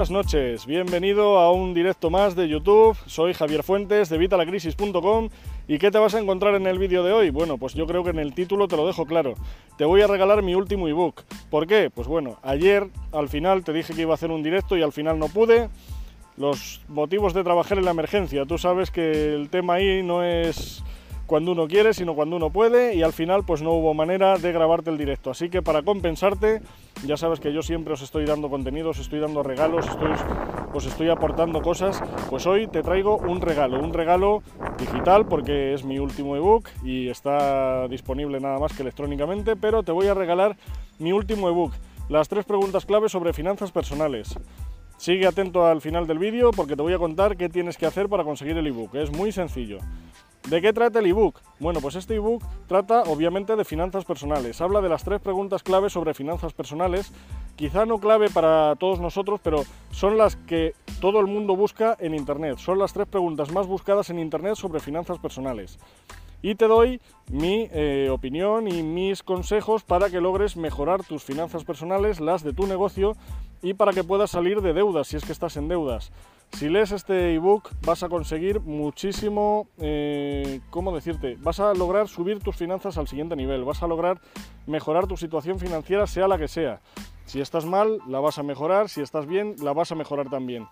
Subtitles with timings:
[0.00, 2.96] Buenas noches, bienvenido a un directo más de YouTube.
[3.04, 5.28] Soy Javier Fuentes de Vitalacrisis.com
[5.68, 7.28] y ¿qué te vas a encontrar en el vídeo de hoy?
[7.28, 9.34] Bueno, pues yo creo que en el título te lo dejo claro.
[9.76, 11.24] Te voy a regalar mi último ebook.
[11.50, 11.90] ¿Por qué?
[11.94, 14.92] Pues bueno, ayer al final te dije que iba a hacer un directo y al
[14.92, 15.68] final no pude.
[16.38, 18.46] Los motivos de trabajar en la emergencia.
[18.46, 20.82] Tú sabes que el tema ahí no es
[21.30, 24.50] cuando uno quiere, sino cuando uno puede y al final pues no hubo manera de
[24.50, 25.30] grabarte el directo.
[25.30, 26.60] Así que para compensarte,
[27.06, 29.86] ya sabes que yo siempre os estoy dando contenidos, estoy dando regalos,
[30.74, 34.42] os estoy aportando cosas, pues hoy te traigo un regalo, un regalo
[34.76, 39.92] digital porque es mi último ebook y está disponible nada más que electrónicamente, pero te
[39.92, 40.56] voy a regalar
[40.98, 41.74] mi último ebook,
[42.08, 44.36] las tres preguntas clave sobre finanzas personales.
[44.96, 48.08] Sigue atento al final del vídeo porque te voy a contar qué tienes que hacer
[48.08, 48.96] para conseguir el ebook.
[48.96, 49.78] Es muy sencillo.
[50.48, 51.40] ¿De qué trata el ebook?
[51.60, 54.60] Bueno, pues este ebook trata obviamente de finanzas personales.
[54.60, 57.12] Habla de las tres preguntas clave sobre finanzas personales.
[57.56, 62.14] Quizá no clave para todos nosotros, pero son las que todo el mundo busca en
[62.14, 62.58] Internet.
[62.58, 65.78] Son las tres preguntas más buscadas en Internet sobre finanzas personales.
[66.42, 71.64] Y te doy mi eh, opinión y mis consejos para que logres mejorar tus finanzas
[71.64, 73.14] personales, las de tu negocio
[73.62, 76.12] y para que puedas salir de deudas si es que estás en deudas.
[76.52, 81.36] Si lees este ebook vas a conseguir muchísimo, eh, ¿cómo decirte?
[81.40, 84.20] Vas a lograr subir tus finanzas al siguiente nivel, vas a lograr
[84.66, 86.80] mejorar tu situación financiera sea la que sea.
[87.24, 90.66] Si estás mal, la vas a mejorar, si estás bien, la vas a mejorar también.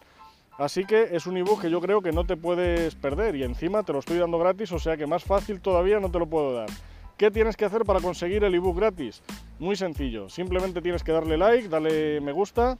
[0.59, 3.83] Así que es un ebook que yo creo que no te puedes perder y encima
[3.85, 6.53] te lo estoy dando gratis, o sea que más fácil todavía no te lo puedo
[6.53, 6.69] dar.
[7.17, 9.23] ¿Qué tienes que hacer para conseguir el ebook gratis?
[9.59, 12.77] Muy sencillo, simplemente tienes que darle like, darle me gusta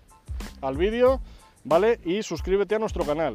[0.61, 1.21] al vídeo
[1.65, 2.01] ¿vale?
[2.05, 3.35] Y suscríbete a nuestro canal,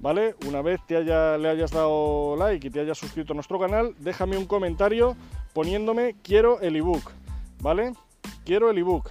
[0.00, 0.34] ¿vale?
[0.46, 3.94] Una vez te haya, le hayas dado like y te hayas suscrito a nuestro canal,
[3.98, 5.16] déjame un comentario
[5.52, 7.12] poniéndome quiero el ebook,
[7.60, 7.92] ¿vale?
[8.44, 9.10] Quiero el ebook.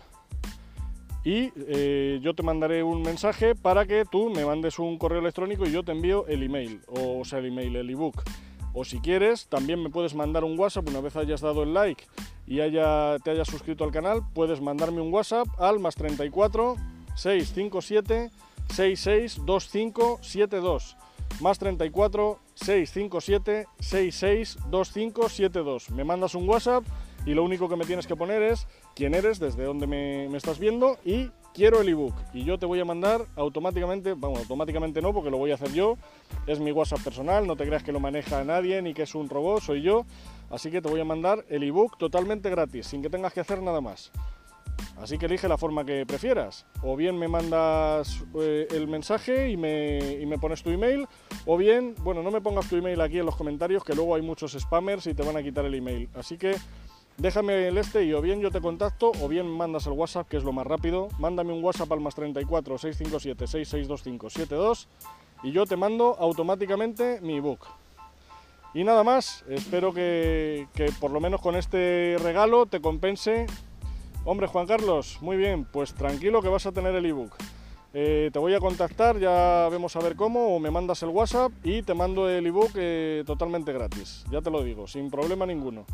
[1.28, 5.68] Y eh, yo te mandaré un mensaje para que tú me mandes un correo electrónico
[5.68, 8.24] y yo te envío el email, o, sea, el email, el ebook.
[8.72, 12.06] O si quieres, también me puedes mandar un WhatsApp una vez hayas dado el like
[12.48, 16.78] y haya, te hayas suscrito al canal, puedes mandarme un WhatsApp al más 34
[17.16, 18.32] 657
[18.70, 20.96] 662572
[21.42, 25.90] más 34 657 662572.
[25.90, 26.86] Me mandas un WhatsApp
[27.28, 30.38] y lo único que me tienes que poner es quién eres, desde dónde me, me,
[30.38, 32.16] estás viendo y quiero el ebook.
[32.34, 35.74] Y yo te voy a mandar automáticamente, vamos, automáticamente no, porque lo voy a hacer
[35.74, 35.98] yo.
[36.48, 39.28] Es mi WhatsApp personal, no te creas que lo maneja nadie ni que es un
[39.28, 40.06] robot, soy yo.
[40.50, 43.62] Así que te voy a mandar el ebook totalmente gratis, sin que tengas que hacer
[43.62, 44.10] nada más.
[44.98, 46.66] Así que elige la forma que prefieras.
[46.82, 51.08] O bien me mandas eh, el mensaje y me, pones tu email,
[51.46, 54.22] o bien, bueno, no me pongas tu email aquí en los comentarios, que luego hay
[54.22, 56.10] muchos spammers y te van a quitar el email.
[56.16, 56.56] Así que
[57.18, 60.38] déjame el este y o bien yo te contacto, o bien mandas el WhatsApp, que
[60.38, 61.10] es lo más rápido.
[61.20, 64.88] Mándame un WhatsApp al más 34 657 6625 72
[65.44, 67.68] y yo te mando automáticamente mi ebook.
[68.74, 73.48] Y nada más, espero que, que por lo menos con este regalo te compense
[74.30, 77.34] Hombre, Juan Carlos, muy bien, pues tranquilo que vas a tener el ebook.
[77.94, 81.54] Eh, te voy a contactar, ya vemos a ver cómo, o me mandas el WhatsApp
[81.64, 85.86] y te mando el ebook eh, totalmente gratis, ya te lo digo, sin problema ninguno.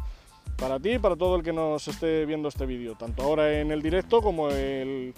[0.57, 3.71] Para ti y para todo el que nos esté viendo este vídeo, tanto ahora en
[3.71, 5.13] el directo como el,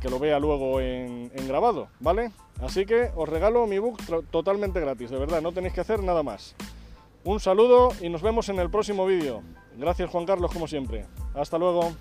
[0.00, 2.32] que lo vea luego en, en, grabado, ¿vale?
[2.60, 6.22] Así que os regalo mi ebook totalmente gratis, de verdad, no tenéis que hacer nada
[6.22, 6.54] más.
[7.22, 9.42] Un saludo y nos vemos en el próximo vídeo.
[9.76, 11.04] Gracias Juan Carlos como siempre.
[11.34, 11.92] Hasta luego.